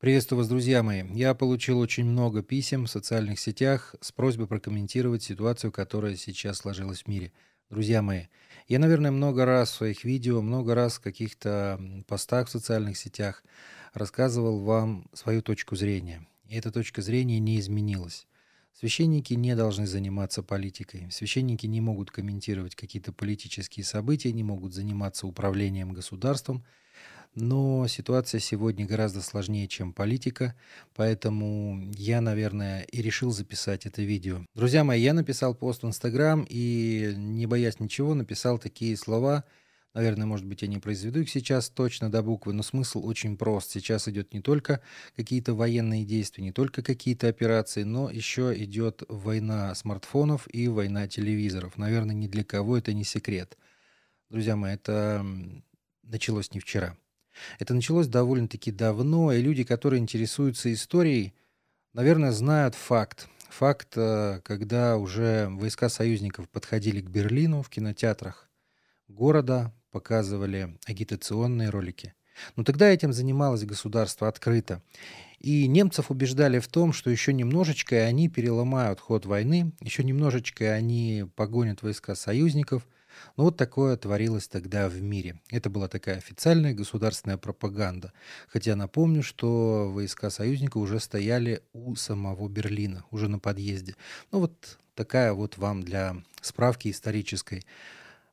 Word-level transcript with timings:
Приветствую 0.00 0.38
вас, 0.38 0.48
друзья 0.48 0.82
мои. 0.82 1.04
Я 1.12 1.34
получил 1.34 1.78
очень 1.78 2.06
много 2.06 2.42
писем 2.42 2.86
в 2.86 2.90
социальных 2.90 3.38
сетях 3.38 3.94
с 4.00 4.12
просьбой 4.12 4.46
прокомментировать 4.46 5.22
ситуацию, 5.22 5.72
которая 5.72 6.16
сейчас 6.16 6.56
сложилась 6.56 7.02
в 7.02 7.06
мире. 7.06 7.34
Друзья 7.68 8.00
мои, 8.00 8.28
я, 8.66 8.78
наверное, 8.78 9.10
много 9.10 9.44
раз 9.44 9.70
в 9.70 9.74
своих 9.74 10.04
видео, 10.04 10.40
много 10.40 10.74
раз 10.74 10.94
в 10.94 11.02
каких-то 11.02 11.78
постах 12.08 12.48
в 12.48 12.50
социальных 12.50 12.96
сетях 12.96 13.44
рассказывал 13.92 14.60
вам 14.60 15.04
свою 15.12 15.42
точку 15.42 15.76
зрения. 15.76 16.26
И 16.48 16.56
эта 16.56 16.72
точка 16.72 17.02
зрения 17.02 17.38
не 17.38 17.60
изменилась. 17.60 18.26
Священники 18.72 19.34
не 19.34 19.54
должны 19.54 19.86
заниматься 19.86 20.42
политикой. 20.42 21.10
Священники 21.10 21.66
не 21.66 21.82
могут 21.82 22.10
комментировать 22.10 22.74
какие-то 22.74 23.12
политические 23.12 23.84
события, 23.84 24.32
не 24.32 24.44
могут 24.44 24.72
заниматься 24.72 25.26
управлением 25.26 25.92
государством– 25.92 26.64
но 27.34 27.86
ситуация 27.86 28.40
сегодня 28.40 28.86
гораздо 28.86 29.22
сложнее, 29.22 29.68
чем 29.68 29.92
политика, 29.92 30.54
поэтому 30.94 31.90
я, 31.96 32.20
наверное, 32.20 32.82
и 32.82 33.02
решил 33.02 33.30
записать 33.30 33.86
это 33.86 34.02
видео. 34.02 34.44
Друзья 34.54 34.84
мои, 34.84 35.00
я 35.00 35.14
написал 35.14 35.54
пост 35.54 35.82
в 35.82 35.86
Инстаграм 35.86 36.46
и, 36.48 37.14
не 37.16 37.46
боясь 37.46 37.80
ничего, 37.80 38.14
написал 38.14 38.58
такие 38.58 38.96
слова. 38.96 39.44
Наверное, 39.92 40.26
может 40.26 40.46
быть, 40.46 40.62
я 40.62 40.68
не 40.68 40.78
произведу 40.78 41.20
их 41.20 41.30
сейчас 41.30 41.68
точно 41.68 42.10
до 42.10 42.22
буквы, 42.22 42.52
но 42.52 42.62
смысл 42.62 43.04
очень 43.04 43.36
прост. 43.36 43.72
Сейчас 43.72 44.06
идет 44.06 44.32
не 44.32 44.40
только 44.40 44.80
какие-то 45.16 45.54
военные 45.54 46.04
действия, 46.04 46.44
не 46.44 46.52
только 46.52 46.82
какие-то 46.82 47.26
операции, 47.26 47.82
но 47.82 48.08
еще 48.08 48.54
идет 48.56 49.02
война 49.08 49.74
смартфонов 49.74 50.46
и 50.52 50.68
война 50.68 51.08
телевизоров. 51.08 51.76
Наверное, 51.76 52.14
ни 52.14 52.28
для 52.28 52.44
кого 52.44 52.78
это 52.78 52.92
не 52.92 53.02
секрет. 53.02 53.58
Друзья 54.28 54.54
мои, 54.54 54.74
это 54.74 55.26
началось 56.04 56.52
не 56.52 56.60
вчера. 56.60 56.96
Это 57.58 57.74
началось 57.74 58.08
довольно-таки 58.08 58.70
давно, 58.70 59.32
и 59.32 59.42
люди, 59.42 59.64
которые 59.64 60.00
интересуются 60.00 60.72
историей, 60.72 61.34
наверное, 61.92 62.32
знают 62.32 62.74
факт. 62.74 63.28
Факт, 63.50 63.94
э, 63.96 64.40
когда 64.44 64.96
уже 64.96 65.48
войска 65.50 65.88
союзников 65.88 66.48
подходили 66.48 67.00
к 67.00 67.10
Берлину 67.10 67.62
в 67.62 67.68
кинотеатрах 67.68 68.48
города, 69.08 69.74
показывали 69.90 70.78
агитационные 70.86 71.70
ролики. 71.70 72.14
Но 72.56 72.62
тогда 72.62 72.88
этим 72.88 73.12
занималось 73.12 73.64
государство 73.64 74.28
открыто. 74.28 74.82
И 75.40 75.66
немцев 75.66 76.10
убеждали 76.10 76.58
в 76.58 76.68
том, 76.68 76.92
что 76.92 77.10
еще 77.10 77.32
немножечко, 77.32 77.96
и 77.96 77.98
они 77.98 78.28
переломают 78.28 79.00
ход 79.00 79.26
войны, 79.26 79.72
еще 79.80 80.04
немножечко, 80.04 80.72
они 80.72 81.26
погонят 81.34 81.82
войска 81.82 82.14
союзников– 82.14 82.86
ну 83.36 83.44
вот 83.44 83.56
такое 83.56 83.96
творилось 83.96 84.48
тогда 84.48 84.88
в 84.88 85.00
мире. 85.00 85.40
Это 85.50 85.70
была 85.70 85.88
такая 85.88 86.18
официальная 86.18 86.74
государственная 86.74 87.36
пропаганда. 87.36 88.12
Хотя 88.48 88.76
напомню, 88.76 89.22
что 89.22 89.90
войска 89.90 90.30
союзника 90.30 90.78
уже 90.78 91.00
стояли 91.00 91.62
у 91.72 91.94
самого 91.96 92.48
Берлина, 92.48 93.04
уже 93.10 93.28
на 93.28 93.38
подъезде. 93.38 93.96
Ну 94.32 94.40
вот 94.40 94.78
такая 94.94 95.32
вот 95.32 95.58
вам 95.58 95.82
для 95.82 96.16
справки 96.40 96.90
исторической. 96.90 97.64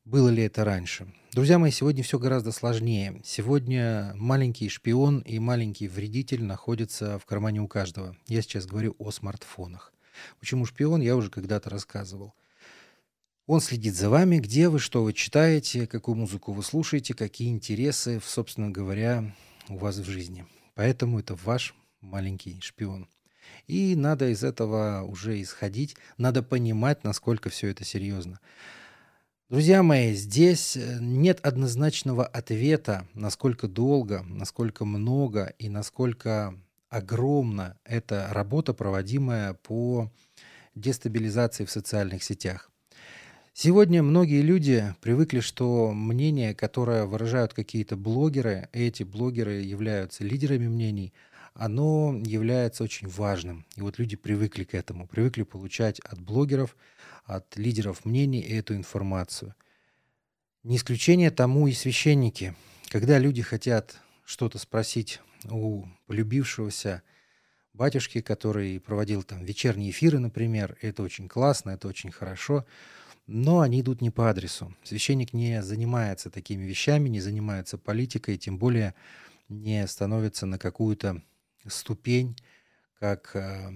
Было 0.05 0.29
ли 0.29 0.43
это 0.43 0.63
раньше? 0.63 1.13
Друзья 1.33 1.59
мои, 1.59 1.69
сегодня 1.69 2.01
все 2.01 2.17
гораздо 2.17 2.51
сложнее. 2.51 3.21
Сегодня 3.25 4.13
маленький 4.15 4.69
шпион 4.69 5.19
и 5.19 5.37
маленький 5.37 5.87
вредитель 5.87 6.43
находятся 6.43 7.19
в 7.19 7.25
кармане 7.25 7.61
у 7.61 7.67
каждого. 7.67 8.15
Я 8.27 8.41
сейчас 8.41 8.65
говорю 8.65 8.95
о 8.99 9.11
смартфонах. 9.11 9.91
Почему 10.39 10.65
шпион, 10.65 11.01
я 11.01 11.15
уже 11.15 11.29
когда-то 11.29 11.69
рассказывал. 11.69 12.33
Он 13.47 13.61
следит 13.61 13.95
за 13.95 14.09
вами, 14.09 14.39
где 14.39 14.67
вы, 14.67 14.77
что 14.77 15.05
вы 15.05 15.13
читаете, 15.13 15.87
какую 15.87 16.15
музыку 16.15 16.51
вы 16.51 16.61
слушаете, 16.63 17.13
какие 17.13 17.49
интересы, 17.49 18.19
собственно 18.21 18.69
говоря, 18.69 19.33
у 19.69 19.77
вас 19.77 19.95
в 19.95 20.03
жизни. 20.03 20.45
Поэтому 20.75 21.19
это 21.21 21.33
ваш 21.35 21.73
маленький 22.01 22.59
шпион. 22.59 23.07
И 23.65 23.95
надо 23.95 24.27
из 24.27 24.43
этого 24.43 25.03
уже 25.03 25.41
исходить, 25.41 25.95
надо 26.17 26.43
понимать, 26.43 27.05
насколько 27.05 27.49
все 27.49 27.69
это 27.69 27.85
серьезно. 27.85 28.41
Друзья 29.49 29.81
мои, 29.81 30.13
здесь 30.13 30.75
э, 30.75 30.97
нет 30.99 31.39
однозначного 31.39 32.25
ответа, 32.25 33.07
насколько 33.13 33.69
долго, 33.69 34.23
насколько 34.23 34.83
много 34.83 35.53
и 35.57 35.69
насколько 35.69 36.53
огромна 36.89 37.77
эта 37.85 38.27
работа, 38.29 38.73
проводимая 38.73 39.53
по 39.53 40.11
дестабилизации 40.75 41.63
в 41.63 41.71
социальных 41.71 42.23
сетях. 42.23 42.69
Сегодня 43.59 44.03
многие 44.03 44.43
люди 44.43 44.93
привыкли, 45.01 45.39
что 45.39 45.91
мнение, 45.91 46.53
которое 46.53 47.05
выражают 47.05 47.55
какие-то 47.55 47.97
блогеры, 47.97 48.69
эти 48.71 49.01
блогеры 49.01 49.63
являются 49.63 50.23
лидерами 50.23 50.67
мнений, 50.67 51.11
оно 51.55 52.15
является 52.23 52.83
очень 52.83 53.07
важным. 53.07 53.65
И 53.75 53.81
вот 53.81 53.97
люди 53.97 54.15
привыкли 54.15 54.63
к 54.63 54.75
этому, 54.75 55.07
привыкли 55.07 55.41
получать 55.41 55.99
от 56.01 56.21
блогеров, 56.21 56.77
от 57.25 57.57
лидеров 57.57 58.05
мнений 58.05 58.41
эту 58.41 58.75
информацию. 58.75 59.55
Не 60.61 60.75
исключение 60.75 61.31
тому 61.31 61.67
и 61.67 61.73
священники. 61.73 62.53
Когда 62.89 63.17
люди 63.17 63.41
хотят 63.41 63.97
что-то 64.23 64.59
спросить 64.59 65.19
у 65.49 65.85
полюбившегося 66.05 67.01
батюшки, 67.73 68.21
который 68.21 68.79
проводил 68.79 69.23
там 69.23 69.43
вечерние 69.43 69.89
эфиры, 69.89 70.19
например, 70.19 70.77
это 70.83 71.01
очень 71.01 71.27
классно, 71.27 71.71
это 71.71 71.87
очень 71.87 72.11
хорошо– 72.11 72.63
но 73.27 73.59
они 73.59 73.81
идут 73.81 74.01
не 74.01 74.09
по 74.09 74.29
адресу. 74.29 74.73
Священник 74.83 75.33
не 75.33 75.61
занимается 75.61 76.29
такими 76.29 76.63
вещами, 76.63 77.09
не 77.09 77.19
занимается 77.19 77.77
политикой, 77.77 78.37
тем 78.37 78.57
более 78.57 78.95
не 79.49 79.85
становится 79.87 80.45
на 80.45 80.57
какую-то 80.57 81.21
ступень, 81.67 82.37
как 82.99 83.35
э, 83.35 83.69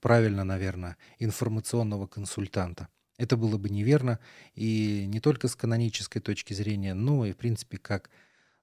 правильно, 0.00 0.44
наверное, 0.44 0.96
информационного 1.18 2.06
консультанта. 2.06 2.88
Это 3.18 3.36
было 3.36 3.58
бы 3.58 3.68
неверно 3.68 4.20
и 4.54 5.04
не 5.06 5.20
только 5.20 5.48
с 5.48 5.56
канонической 5.56 6.22
точки 6.22 6.54
зрения, 6.54 6.94
но 6.94 7.26
и, 7.26 7.32
в 7.32 7.36
принципе, 7.36 7.76
как 7.78 8.10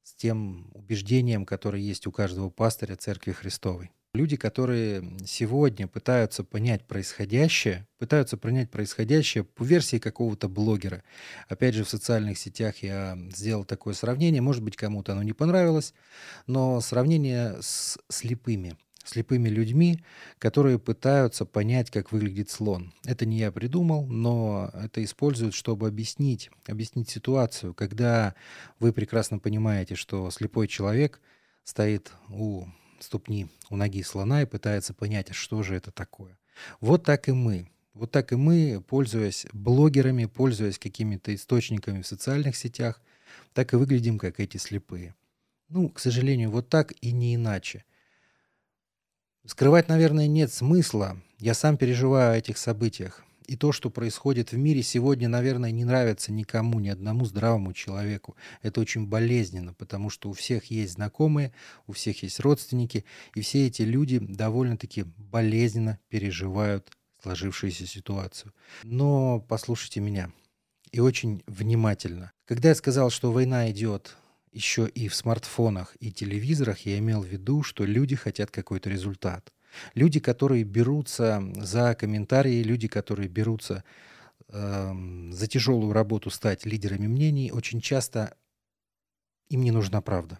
с 0.02 0.14
тем 0.14 0.70
убеждением, 0.74 1.46
которое 1.46 1.82
есть 1.82 2.08
у 2.08 2.12
каждого 2.12 2.50
пастыря 2.50 2.96
Церкви 2.96 3.32
Христовой. 3.32 3.92
Люди, 4.16 4.38
которые 4.38 5.04
сегодня 5.26 5.88
пытаются 5.88 6.44
понять 6.46 6.88
происходящее, 6.88 7.86
пытаются 8.00 8.38
понять 8.38 8.72
происходящее 8.72 9.44
по 9.44 9.64
версии 9.64 9.98
какого-то 9.98 10.48
блогера. 10.48 11.04
Опять 11.50 11.76
же, 11.76 11.84
в 11.84 11.90
социальных 11.90 12.38
сетях 12.38 12.78
я 12.82 13.18
сделал 13.36 13.66
такое 13.66 13.94
сравнение. 13.94 14.42
Может 14.42 14.64
быть, 14.64 14.78
кому-то 14.78 15.12
оно 15.12 15.22
не 15.22 15.34
понравилось, 15.34 15.94
но 16.48 16.80
сравнение 16.80 17.58
с 17.62 17.98
слепыми 18.10 18.78
слепыми 19.04 19.50
людьми, 19.50 20.04
которые 20.40 20.80
пытаются 20.80 21.46
понять, 21.46 21.92
как 21.92 22.12
выглядит 22.12 22.50
слон. 22.50 22.92
Это 23.06 23.28
не 23.28 23.38
я 23.38 23.52
придумал, 23.52 24.08
но 24.08 24.72
это 24.74 25.04
используют, 25.04 25.54
чтобы 25.54 25.88
объяснить, 25.88 26.50
объяснить 26.66 27.10
ситуацию, 27.10 27.76
когда 27.76 28.34
вы 28.80 28.94
прекрасно 28.94 29.38
понимаете, 29.38 29.94
что 29.94 30.32
слепой 30.32 30.68
человек 30.68 31.22
стоит 31.64 32.12
у 32.30 32.66
ступни 33.00 33.48
у 33.70 33.76
ноги 33.76 34.04
слона 34.04 34.42
и 34.42 34.46
пытается 34.46 34.94
понять, 34.94 35.34
что 35.34 35.64
же 35.64 35.76
это 35.76 35.92
такое. 35.92 36.38
Вот 36.80 37.04
так 37.04 37.28
и 37.28 37.32
мы. 37.32 37.70
Вот 37.94 38.12
так 38.12 38.34
и 38.34 38.36
мы, 38.36 38.84
пользуясь 38.86 39.46
блогерами, 39.54 40.26
пользуясь 40.26 40.78
какими-то 40.78 41.34
источниками 41.34 42.02
в 42.02 42.08
социальных 42.08 42.58
сетях, 42.58 43.02
так 43.54 43.74
и 43.74 43.78
выглядим, 43.78 44.20
как 44.20 44.40
эти 44.40 44.58
слепые. 44.58 45.16
Ну, 45.70 45.90
к 45.90 46.00
сожалению, 46.00 46.52
вот 46.52 46.70
так 46.70 46.94
и 47.02 47.12
не 47.12 47.36
иначе. 47.36 47.86
Скрывать, 49.46 49.88
наверное, 49.88 50.28
нет 50.28 50.52
смысла. 50.52 51.22
Я 51.40 51.54
сам 51.54 51.78
переживаю 51.78 52.34
о 52.34 52.38
этих 52.38 52.58
событиях. 52.58 53.24
И 53.48 53.56
то, 53.56 53.72
что 53.72 53.90
происходит 53.90 54.52
в 54.52 54.58
мире 54.58 54.82
сегодня, 54.82 55.28
наверное, 55.28 55.72
не 55.72 55.86
нравится 55.86 56.32
никому, 56.32 56.80
ни 56.80 56.90
одному 56.90 57.26
здравому 57.26 57.74
человеку. 57.74 58.36
Это 58.62 58.82
очень 58.82 59.08
болезненно, 59.08 59.74
потому 59.74 60.10
что 60.10 60.30
у 60.30 60.34
всех 60.34 60.66
есть 60.72 60.94
знакомые, 60.94 61.54
у 61.86 61.94
всех 61.94 62.24
есть 62.24 62.40
родственники, 62.40 63.06
и 63.36 63.42
все 63.42 63.68
эти 63.68 63.84
люди 63.84 64.20
довольно-таки 64.20 65.04
болезненно 65.04 66.00
переживают 66.10 66.92
сложившуюся 67.22 67.86
ситуацию. 67.86 68.54
Но 68.84 69.40
послушайте 69.48 70.00
меня 70.00 70.32
и 70.92 71.00
очень 71.00 71.44
внимательно. 71.46 72.32
Когда 72.46 72.70
я 72.70 72.76
сказал, 72.76 73.10
что 73.10 73.32
война 73.32 73.70
идет 73.70 74.16
еще 74.52 74.88
и 74.88 75.08
в 75.08 75.16
смартфонах 75.16 75.96
и 76.00 76.12
телевизорах, 76.12 76.80
я 76.86 76.98
имел 77.00 77.22
в 77.22 77.28
виду, 77.28 77.64
что 77.64 77.84
люди 77.84 78.16
хотят 78.16 78.50
какой-то 78.52 78.90
результат. 78.90 79.52
Люди, 79.94 80.20
которые 80.20 80.64
берутся 80.64 81.44
за 81.56 81.96
комментарии, 81.96 82.64
люди, 82.64 82.88
которые 82.88 83.28
берутся 83.28 83.84
э, 84.50 84.94
за 85.32 85.48
тяжелую 85.48 85.94
работу 85.94 86.30
стать 86.30 86.66
лидерами 86.66 87.08
мнений, 87.08 87.52
очень 87.52 87.82
часто 87.82 88.36
им 89.50 89.62
не 89.62 89.72
нужна 89.72 90.02
правда. 90.02 90.40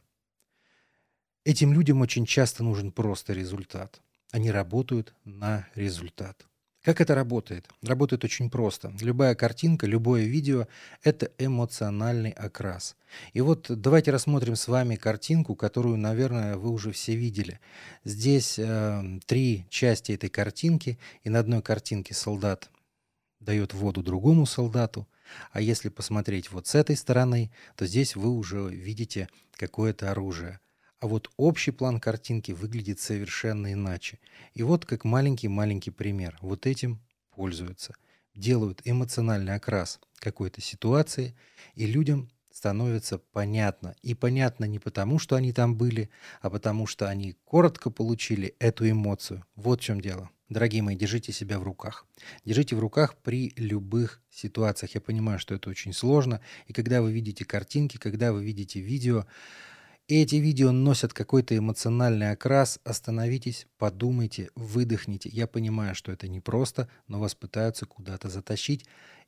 Этим 1.44 1.74
людям 1.74 2.02
очень 2.02 2.26
часто 2.26 2.64
нужен 2.64 2.92
просто 2.92 3.34
результат. 3.34 4.02
Они 4.32 4.50
работают 4.52 5.14
на 5.24 5.68
результат. 5.76 6.48
Как 6.86 7.02
это 7.02 7.16
работает? 7.16 7.68
Работает 7.82 8.24
очень 8.24 8.52
просто. 8.52 8.94
Любая 9.02 9.34
картинка, 9.34 9.88
любое 9.88 10.26
видео– 10.26 10.68
это 11.04 11.32
эмоциональный 11.40 12.30
окрас. 12.30 12.96
И 13.34 13.42
вот 13.42 13.66
давайте 13.70 14.12
рассмотрим 14.12 14.56
с 14.56 14.68
вами 14.68 14.96
картинку, 14.96 15.56
которую, 15.56 15.98
наверное, 15.98 16.58
вы 16.58 16.70
уже 16.70 16.92
все 16.92 17.16
видели. 17.16 17.60
Здесь 18.04 18.60
э, 18.60 19.20
три 19.26 19.66
части 19.72 20.12
этой 20.12 20.30
картинки, 20.30 21.00
и 21.24 21.30
на 21.30 21.40
одной 21.40 21.64
картинке 21.64 22.14
солдат 22.14 22.70
дает 23.40 23.74
воду 23.74 24.04
другому 24.04 24.46
солдату, 24.46 25.08
а 25.52 25.62
если 25.62 25.90
посмотреть 25.90 26.52
вот 26.52 26.68
с 26.68 26.76
этой 26.76 26.96
стороны, 26.96 27.52
то 27.76 27.88
здесь 27.88 28.16
вы 28.16 28.30
уже 28.30 28.70
видите 28.70 29.28
какое-то 29.54 30.12
оружие. 30.12 30.60
А 31.06 31.08
вот 31.08 31.30
общий 31.38 31.70
план 31.70 32.00
картинки 32.00 32.52
выглядит 32.52 33.00
совершенно 33.00 33.72
иначе. 33.74 34.18
И 34.56 34.64
вот 34.64 34.88
как 34.88 35.04
маленький-маленький 35.04 35.92
пример. 35.92 36.36
Вот 36.42 36.66
этим 36.66 37.00
пользуются. 37.30 37.94
Делают 38.34 38.82
эмоциональный 38.86 39.54
окрас 39.54 40.00
какой-то 40.16 40.62
ситуации, 40.62 41.36
и 41.76 41.86
людям 41.86 42.32
становится 42.52 43.20
понятно. 43.20 43.96
И 44.02 44.16
понятно 44.16 44.66
не 44.66 44.80
потому, 44.80 45.20
что 45.20 45.36
они 45.36 45.54
там 45.54 45.76
были, 45.76 46.10
а 46.42 46.50
потому 46.50 46.88
что 46.88 47.08
они 47.08 47.34
коротко 47.46 47.92
получили 47.92 48.56
эту 48.58 48.90
эмоцию. 48.90 49.46
Вот 49.56 49.82
в 49.82 49.84
чем 49.84 50.02
дело. 50.02 50.32
Дорогие 50.50 50.82
мои, 50.82 50.96
держите 50.96 51.32
себя 51.32 51.60
в 51.60 51.64
руках. 51.64 52.08
Держите 52.46 52.76
в 52.76 52.80
руках 52.80 53.16
при 53.18 53.54
любых 53.58 54.24
ситуациях. 54.32 54.96
Я 54.96 55.02
понимаю, 55.02 55.38
что 55.38 55.54
это 55.54 55.70
очень 55.70 55.94
сложно. 55.94 56.42
И 56.66 56.74
когда 56.74 57.04
вы 57.04 57.12
видите 57.14 57.46
картинки, 57.46 57.98
когда 57.98 58.34
вы 58.34 58.44
видите 58.44 58.80
видео, 58.80 59.28
эти 60.08 60.36
видео 60.36 60.72
носят 60.72 61.14
какой-то 61.14 61.58
эмоциональный 61.58 62.32
окрас, 62.32 62.80
остановитесь, 62.84 63.68
подумайте, 63.78 64.50
выдохните. 64.56 65.30
Я 65.30 65.48
понимаю, 65.48 65.96
что 65.96 66.12
это 66.12 66.28
непросто, 66.28 66.88
но 67.08 67.20
вас 67.20 67.34
пытаются 67.34 67.86
куда-то 67.86 68.30
затащить. 68.30 68.86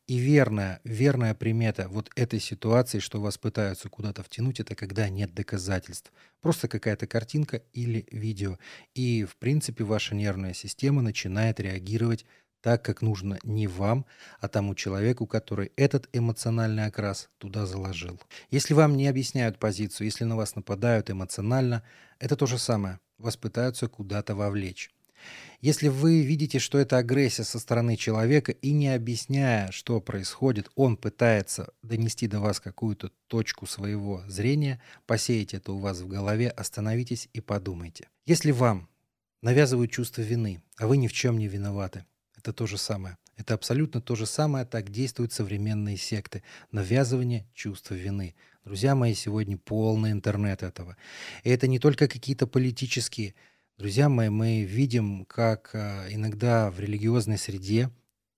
И 0.07 0.19
верная, 0.19 0.79
верная 0.85 1.33
примета 1.33 1.89
вот 1.89 2.09
этой 2.15 2.39
ситуации, 2.39 2.99
что 2.99 3.19
вас 3.19 3.37
пытаются 3.37 3.89
куда-то 3.89 4.23
втянуть, 4.23 4.61
это 4.61 4.73
когда 4.73 5.09
нет 5.09 5.33
доказательств. 5.33 6.13
Просто 6.41 6.69
какая-то 6.69 7.07
картинка 7.07 7.61
или 7.73 8.07
видео. 8.11 8.57
И, 8.95 9.25
в 9.25 9.35
принципе, 9.35 9.83
ваша 9.83 10.15
нервная 10.15 10.53
система 10.53 11.01
начинает 11.01 11.59
реагировать 11.59 12.25
так, 12.61 12.83
как 12.83 13.01
нужно 13.01 13.37
не 13.43 13.67
вам, 13.67 14.05
а 14.39 14.47
тому 14.47 14.75
человеку, 14.75 15.25
который 15.25 15.71
этот 15.75 16.09
эмоциональный 16.13 16.85
окрас 16.85 17.29
туда 17.37 17.65
заложил. 17.65 18.19
Если 18.51 18.73
вам 18.73 18.97
не 18.97 19.07
объясняют 19.07 19.59
позицию, 19.59 20.05
если 20.05 20.23
на 20.23 20.35
вас 20.35 20.55
нападают 20.55 21.09
эмоционально, 21.09 21.83
это 22.19 22.35
то 22.35 22.45
же 22.45 22.57
самое. 22.57 22.99
Вас 23.17 23.37
пытаются 23.37 23.87
куда-то 23.87 24.35
вовлечь. 24.35 24.91
Если 25.59 25.87
вы 25.87 26.21
видите, 26.21 26.59
что 26.59 26.77
это 26.77 26.97
агрессия 26.97 27.43
со 27.43 27.57
стороны 27.57 27.95
человека, 27.95 28.51
и 28.51 28.71
не 28.71 28.89
объясняя, 28.89 29.71
что 29.71 29.99
происходит, 29.99 30.69
он 30.75 30.97
пытается 30.97 31.73
донести 31.81 32.27
до 32.27 32.39
вас 32.39 32.59
какую-то 32.59 33.11
точку 33.27 33.65
своего 33.65 34.23
зрения, 34.27 34.79
посеять 35.07 35.55
это 35.55 35.71
у 35.71 35.79
вас 35.79 36.01
в 36.01 36.07
голове, 36.07 36.49
остановитесь 36.49 37.27
и 37.33 37.41
подумайте. 37.41 38.07
Если 38.27 38.51
вам 38.51 38.87
навязывают 39.41 39.91
чувство 39.91 40.21
вины, 40.21 40.61
а 40.77 40.87
вы 40.87 40.97
ни 40.97 41.07
в 41.07 41.13
чем 41.13 41.39
не 41.39 41.47
виноваты, 41.47 42.05
это 42.37 42.53
то 42.53 42.67
же 42.67 42.77
самое. 42.77 43.17
Это 43.35 43.53
абсолютно 43.53 44.01
то 44.01 44.15
же 44.15 44.25
самое, 44.25 44.65
так 44.65 44.89
действуют 44.89 45.33
современные 45.33 45.97
секты. 45.97 46.43
Навязывание 46.71 47.45
чувства 47.53 47.95
вины. 47.95 48.35
Друзья 48.63 48.95
мои, 48.95 49.13
сегодня 49.13 49.57
полный 49.57 50.11
интернет 50.11 50.63
этого. 50.63 50.97
И 51.43 51.49
это 51.49 51.67
не 51.67 51.79
только 51.79 52.07
какие-то 52.07 52.47
политические 52.47 53.35
Друзья 53.77 54.09
мои, 54.09 54.29
мы 54.29 54.63
видим, 54.63 55.23
как 55.25 55.69
а, 55.75 56.07
иногда 56.09 56.71
в 56.71 56.79
религиозной 56.79 57.37
среде 57.37 57.91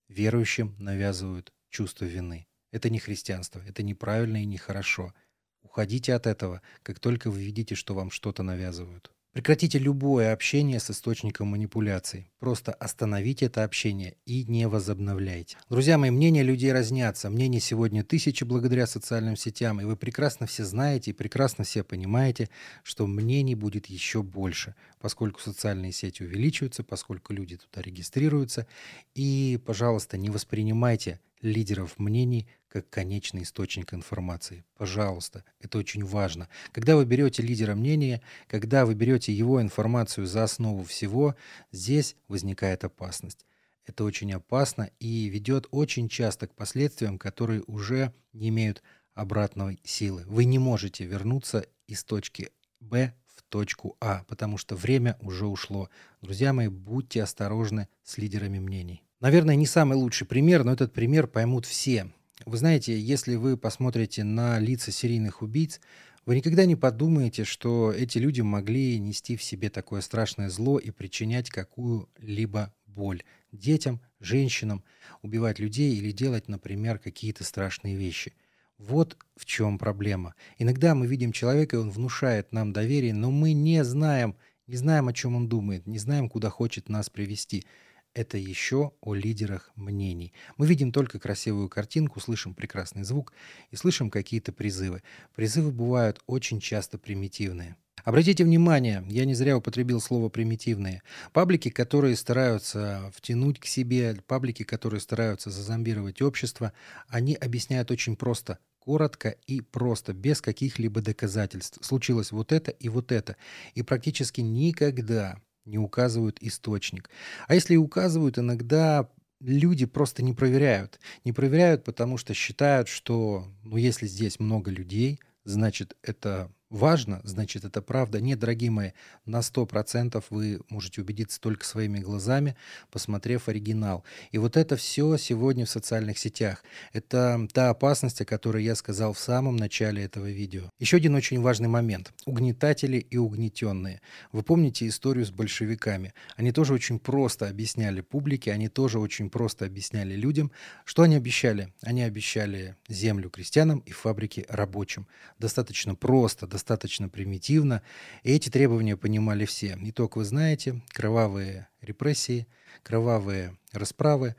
верующим 0.06 0.76
навязывают 0.78 1.50
чувство 1.70 2.04
вины. 2.04 2.46
Это 2.72 2.90
не 2.90 2.98
христианство, 2.98 3.62
это 3.66 3.82
неправильно 3.82 4.42
и 4.42 4.44
нехорошо. 4.44 5.14
Уходите 5.62 6.12
от 6.12 6.26
этого, 6.26 6.60
как 6.82 7.00
только 7.00 7.30
вы 7.30 7.42
видите, 7.42 7.74
что 7.74 7.94
вам 7.94 8.10
что-то 8.10 8.42
навязывают. 8.42 9.10
Прекратите 9.32 9.78
любое 9.78 10.32
общение 10.32 10.80
с 10.80 10.90
источником 10.90 11.46
манипуляций. 11.46 12.32
Просто 12.40 12.72
остановите 12.72 13.46
это 13.46 13.62
общение 13.62 14.16
и 14.26 14.42
не 14.42 14.66
возобновляйте. 14.66 15.56
Друзья 15.68 15.98
мои, 15.98 16.10
мнения 16.10 16.42
людей 16.42 16.72
разнятся. 16.72 17.30
Мнений 17.30 17.60
сегодня 17.60 18.02
тысячи 18.02 18.42
благодаря 18.42 18.88
социальным 18.88 19.36
сетям, 19.36 19.80
и 19.80 19.84
вы 19.84 19.94
прекрасно 19.94 20.46
все 20.46 20.64
знаете 20.64 21.12
и 21.12 21.14
прекрасно 21.14 21.62
все 21.62 21.84
понимаете, 21.84 22.48
что 22.82 23.06
мнений 23.06 23.54
будет 23.54 23.86
еще 23.86 24.24
больше, 24.24 24.74
поскольку 24.98 25.38
социальные 25.38 25.92
сети 25.92 26.24
увеличиваются, 26.24 26.82
поскольку 26.82 27.32
люди 27.32 27.56
туда 27.56 27.82
регистрируются. 27.82 28.66
И, 29.14 29.60
пожалуйста, 29.64 30.18
не 30.18 30.28
воспринимайте 30.28 31.20
лидеров 31.42 31.98
мнений 31.98 32.48
как 32.68 32.88
конечный 32.88 33.42
источник 33.42 33.94
информации. 33.94 34.64
Пожалуйста, 34.76 35.44
это 35.60 35.78
очень 35.78 36.04
важно. 36.04 36.48
Когда 36.72 36.96
вы 36.96 37.04
берете 37.04 37.42
лидера 37.42 37.74
мнения, 37.74 38.22
когда 38.46 38.86
вы 38.86 38.94
берете 38.94 39.32
его 39.32 39.60
информацию 39.60 40.26
за 40.26 40.44
основу 40.44 40.84
всего, 40.84 41.34
здесь 41.72 42.16
возникает 42.28 42.84
опасность. 42.84 43.46
Это 43.84 44.04
очень 44.04 44.32
опасно 44.32 44.90
и 45.00 45.26
ведет 45.26 45.66
очень 45.70 46.08
часто 46.08 46.46
к 46.46 46.54
последствиям, 46.54 47.18
которые 47.18 47.62
уже 47.66 48.14
не 48.32 48.50
имеют 48.50 48.82
обратной 49.14 49.80
силы. 49.84 50.22
Вы 50.26 50.44
не 50.44 50.58
можете 50.58 51.04
вернуться 51.04 51.66
из 51.86 52.04
точки 52.04 52.50
Б 52.78 53.14
в 53.26 53.42
точку 53.42 53.96
А, 54.00 54.24
потому 54.28 54.58
что 54.58 54.76
время 54.76 55.18
уже 55.20 55.46
ушло. 55.46 55.90
Друзья 56.22 56.52
мои, 56.52 56.68
будьте 56.68 57.22
осторожны 57.22 57.88
с 58.04 58.16
лидерами 58.16 58.58
мнений. 58.58 59.02
Наверное, 59.20 59.54
не 59.54 59.66
самый 59.66 59.96
лучший 59.96 60.26
пример, 60.26 60.64
но 60.64 60.72
этот 60.72 60.94
пример 60.94 61.26
поймут 61.26 61.66
все. 61.66 62.10
Вы 62.46 62.56
знаете, 62.56 62.98
если 62.98 63.34
вы 63.34 63.58
посмотрите 63.58 64.24
на 64.24 64.58
лица 64.58 64.90
серийных 64.92 65.42
убийц, 65.42 65.78
вы 66.24 66.36
никогда 66.36 66.64
не 66.64 66.74
подумаете, 66.74 67.44
что 67.44 67.92
эти 67.92 68.16
люди 68.16 68.40
могли 68.40 68.98
нести 68.98 69.36
в 69.36 69.42
себе 69.42 69.68
такое 69.68 70.00
страшное 70.00 70.48
зло 70.48 70.78
и 70.78 70.90
причинять 70.90 71.50
какую-либо 71.50 72.72
боль 72.86 73.22
детям, 73.52 74.00
женщинам, 74.20 74.84
убивать 75.20 75.58
людей 75.58 75.94
или 75.96 76.12
делать, 76.12 76.48
например, 76.48 76.98
какие-то 76.98 77.44
страшные 77.44 77.96
вещи. 77.96 78.32
Вот 78.78 79.18
в 79.36 79.44
чем 79.44 79.78
проблема. 79.78 80.34
Иногда 80.56 80.94
мы 80.94 81.06
видим 81.06 81.32
человека, 81.32 81.76
и 81.76 81.78
он 81.78 81.90
внушает 81.90 82.52
нам 82.52 82.72
доверие, 82.72 83.12
но 83.12 83.30
мы 83.30 83.52
не 83.52 83.84
знаем, 83.84 84.34
не 84.66 84.76
знаем, 84.76 85.08
о 85.08 85.12
чем 85.12 85.36
он 85.36 85.46
думает, 85.46 85.86
не 85.86 85.98
знаем, 85.98 86.30
куда 86.30 86.48
хочет 86.48 86.88
нас 86.88 87.10
привести 87.10 87.66
это 88.14 88.38
еще 88.38 88.92
о 89.00 89.14
лидерах 89.14 89.70
мнений. 89.76 90.32
Мы 90.56 90.66
видим 90.66 90.92
только 90.92 91.18
красивую 91.18 91.68
картинку, 91.68 92.20
слышим 92.20 92.54
прекрасный 92.54 93.04
звук 93.04 93.32
и 93.70 93.76
слышим 93.76 94.10
какие-то 94.10 94.52
призывы. 94.52 95.02
Призывы 95.34 95.70
бывают 95.70 96.20
очень 96.26 96.60
часто 96.60 96.98
примитивные. 96.98 97.76
Обратите 98.04 98.44
внимание, 98.44 99.04
я 99.08 99.24
не 99.26 99.34
зря 99.34 99.56
употребил 99.56 100.00
слово 100.00 100.30
«примитивные». 100.30 101.02
Паблики, 101.32 101.68
которые 101.68 102.16
стараются 102.16 103.12
втянуть 103.14 103.58
к 103.58 103.66
себе, 103.66 104.16
паблики, 104.26 104.62
которые 104.62 105.00
стараются 105.00 105.50
зазомбировать 105.50 106.22
общество, 106.22 106.72
они 107.08 107.34
объясняют 107.34 107.90
очень 107.90 108.16
просто, 108.16 108.58
коротко 108.78 109.36
и 109.46 109.60
просто, 109.60 110.14
без 110.14 110.40
каких-либо 110.40 111.02
доказательств. 111.02 111.78
Случилось 111.84 112.32
вот 112.32 112.52
это 112.52 112.70
и 112.70 112.88
вот 112.88 113.12
это. 113.12 113.36
И 113.74 113.82
практически 113.82 114.40
никогда 114.40 115.36
не 115.70 115.78
указывают 115.78 116.38
источник. 116.40 117.08
А 117.46 117.54
если 117.54 117.74
и 117.74 117.78
указывают, 117.78 118.38
иногда 118.38 119.08
люди 119.40 119.86
просто 119.86 120.22
не 120.22 120.34
проверяют. 120.34 121.00
Не 121.24 121.32
проверяют, 121.32 121.84
потому 121.84 122.18
что 122.18 122.34
считают, 122.34 122.88
что 122.88 123.46
ну, 123.62 123.76
если 123.76 124.06
здесь 124.06 124.38
много 124.38 124.70
людей, 124.70 125.20
значит, 125.44 125.96
это 126.02 126.52
важно, 126.70 127.20
значит, 127.24 127.64
это 127.64 127.82
правда. 127.82 128.20
Нет, 128.20 128.38
дорогие 128.38 128.70
мои, 128.70 128.92
на 129.26 129.40
100% 129.40 130.24
вы 130.30 130.60
можете 130.68 131.02
убедиться 131.02 131.40
только 131.40 131.64
своими 131.64 131.98
глазами, 131.98 132.56
посмотрев 132.90 133.48
оригинал. 133.48 134.04
И 134.30 134.38
вот 134.38 134.56
это 134.56 134.76
все 134.76 135.16
сегодня 135.16 135.66
в 135.66 135.70
социальных 135.70 136.18
сетях. 136.18 136.64
Это 136.92 137.46
та 137.52 137.70
опасность, 137.70 138.20
о 138.20 138.24
которой 138.24 138.64
я 138.64 138.74
сказал 138.74 139.12
в 139.12 139.18
самом 139.18 139.56
начале 139.56 140.04
этого 140.04 140.30
видео. 140.30 140.70
Еще 140.78 140.96
один 140.96 141.14
очень 141.14 141.40
важный 141.40 141.68
момент. 141.68 142.12
Угнетатели 142.24 142.98
и 142.98 143.16
угнетенные. 143.16 144.00
Вы 144.32 144.42
помните 144.42 144.86
историю 144.86 145.26
с 145.26 145.30
большевиками? 145.30 146.14
Они 146.36 146.52
тоже 146.52 146.72
очень 146.72 146.98
просто 146.98 147.48
объясняли 147.48 148.00
публике, 148.00 148.52
они 148.52 148.68
тоже 148.68 148.98
очень 148.98 149.28
просто 149.28 149.66
объясняли 149.66 150.14
людям, 150.14 150.52
что 150.84 151.02
они 151.02 151.16
обещали. 151.16 151.72
Они 151.82 152.02
обещали 152.02 152.76
землю 152.88 153.28
крестьянам 153.28 153.80
и 153.80 153.90
фабрики 153.90 154.46
рабочим. 154.48 155.06
Достаточно 155.38 155.94
просто, 155.94 156.46
достаточно 156.46 156.59
достаточно 156.60 157.08
примитивно, 157.08 157.82
и 158.22 158.32
эти 158.32 158.50
требования 158.50 158.96
понимали 158.96 159.46
все. 159.46 159.78
Итог 159.80 160.16
вы 160.16 160.24
знаете, 160.24 160.82
кровавые 160.90 161.68
репрессии, 161.80 162.46
кровавые 162.82 163.56
расправы, 163.72 164.36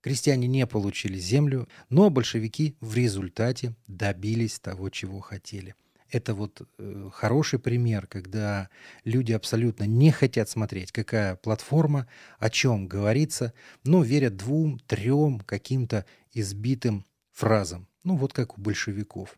крестьяне 0.00 0.48
не 0.48 0.66
получили 0.66 1.18
землю, 1.18 1.68
но 1.90 2.08
большевики 2.08 2.74
в 2.80 2.94
результате 2.94 3.74
добились 3.86 4.58
того, 4.58 4.88
чего 4.88 5.20
хотели. 5.20 5.74
Это 6.10 6.32
вот 6.32 6.62
э, 6.78 7.10
хороший 7.12 7.58
пример, 7.58 8.06
когда 8.06 8.70
люди 9.04 9.32
абсолютно 9.32 9.84
не 9.84 10.10
хотят 10.10 10.48
смотреть, 10.48 10.90
какая 10.90 11.36
платформа, 11.36 12.08
о 12.38 12.48
чем 12.48 12.88
говорится, 12.88 13.52
но 13.84 14.02
верят 14.02 14.36
двум, 14.36 14.78
трем 14.86 15.40
каким-то 15.40 16.06
избитым 16.32 17.04
фразам. 17.30 17.86
Ну 18.04 18.16
вот 18.16 18.32
как 18.32 18.56
у 18.56 18.60
большевиков. 18.62 19.36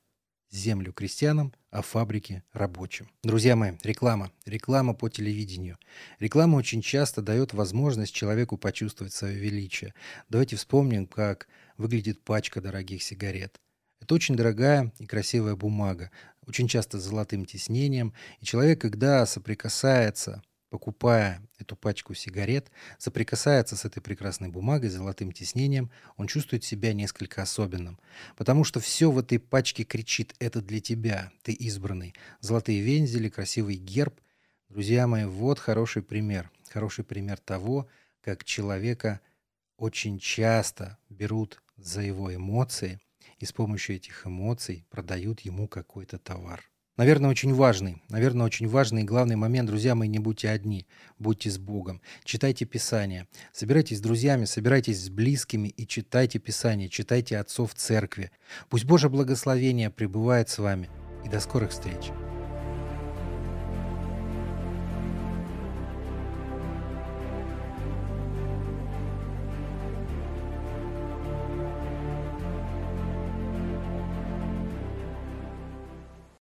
Землю 0.50 0.92
крестьянам, 0.92 1.54
а 1.71 1.80
фабрики 1.80 2.42
рабочим. 2.52 3.09
Друзья 3.23 3.54
мои, 3.54 3.73
реклама. 3.85 4.33
Реклама 4.47 4.95
по 4.95 5.09
телевидению. 5.09 5.78
Реклама 6.19 6.57
очень 6.57 6.83
часто 6.83 7.23
дает 7.23 7.54
возможность 7.54 8.12
человеку 8.12 8.59
почувствовать 8.59 9.12
свое 9.12 9.37
величие. 9.37 9.95
Давайте 10.28 10.57
вспомним, 10.57 11.07
как 11.07 11.47
выглядит 11.76 12.25
пачка 12.25 12.61
дорогих 12.61 13.02
сигарет. 13.02 13.61
Это 14.00 14.14
очень 14.14 14.35
дорогая 14.35 14.92
и 14.99 15.07
красивая 15.07 15.54
бумага, 15.54 16.11
очень 16.47 16.66
часто 16.66 16.99
с 16.99 17.04
золотым 17.04 17.45
тиснением. 17.45 18.12
И 18.40 18.45
человек, 18.45 18.80
когда 18.80 19.25
соприкасается 19.26 20.42
покупая 20.71 21.43
эту 21.59 21.77
пачку 21.77 22.15
сигарет, 22.15 22.71
соприкасается 22.97 23.77
с 23.77 23.85
этой 23.85 24.00
прекрасной 24.00 24.49
бумагой, 24.49 24.89
золотым 24.89 25.33
тиснением, 25.33 25.91
он 26.17 26.29
чувствует 26.29 26.65
себя 26.65 26.95
несколько 26.95 27.43
особенным. 27.43 27.99
Потому 28.37 28.65
что 28.65 28.81
все 28.81 29.11
в 29.11 29.19
этой 29.19 29.39
пачке 29.39 29.85
кричит 29.85 30.35
«это 30.39 30.62
для 30.62 30.81
тебя, 30.81 31.33
ты 31.43 31.53
избранный». 31.53 32.15
Золотые 32.41 32.81
вензели, 32.81 33.29
красивый 33.29 33.77
герб. 33.77 34.19
Друзья 34.69 35.07
мои, 35.07 35.25
вот 35.25 35.59
хороший 35.59 36.03
пример. 36.03 36.50
Хороший 36.71 37.05
пример 37.05 37.39
того, 37.39 37.89
как 38.23 38.45
человека 38.45 39.21
очень 39.77 40.19
часто 40.19 40.99
берут 41.09 41.62
за 41.77 42.03
его 42.03 42.33
эмоции 42.35 43.00
и 43.39 43.47
с 43.47 43.53
помощью 43.53 43.97
этих 43.97 44.27
эмоций 44.27 44.87
продают 44.91 45.41
ему 45.41 45.67
какой-то 45.67 46.19
товар. 46.19 46.70
Наверное, 47.00 47.30
очень 47.30 47.54
важный, 47.54 48.02
наверное, 48.11 48.45
очень 48.45 48.69
важный 48.69 49.00
и 49.00 49.07
главный 49.07 49.35
момент, 49.35 49.71
друзья 49.71 49.95
мои, 49.95 50.07
не 50.07 50.19
будьте 50.19 50.50
одни, 50.50 50.87
будьте 51.19 51.49
с 51.50 51.57
Богом. 51.57 52.02
Читайте 52.25 52.66
Писание, 52.66 53.26
собирайтесь 53.54 53.97
с 53.97 54.00
друзьями, 54.02 54.45
собирайтесь 54.45 55.02
с 55.02 55.09
близкими 55.09 55.69
и 55.69 55.87
читайте 55.87 56.38
Писание, 56.38 56.90
читайте 56.90 57.38
отцов 57.38 57.75
церкви. 57.75 58.30
Пусть 58.69 58.85
Божье 58.85 59.09
благословение 59.09 59.88
пребывает 59.88 60.50
с 60.50 60.59
вами. 60.59 60.90
И 61.25 61.30
до 61.30 61.40
скорых 61.40 61.71
встреч. 61.71 62.11